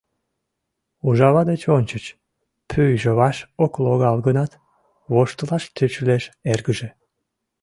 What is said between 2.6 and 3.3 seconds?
пӱйжӧ